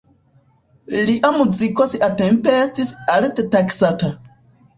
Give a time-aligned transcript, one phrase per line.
[1.09, 4.13] Lia muziko siatempe estis alte taksata.